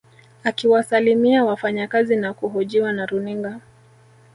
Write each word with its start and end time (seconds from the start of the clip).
Akiwasalimia 0.43 1.45
wafanyakazi 1.45 2.15
na 2.15 2.33
kuhojiwa 2.33 2.93
na 2.93 3.05
runinga 3.05 3.59